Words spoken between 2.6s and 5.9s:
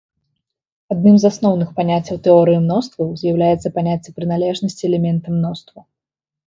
мностваў з'яўляецца паняцце прыналежнасці элемента мноству.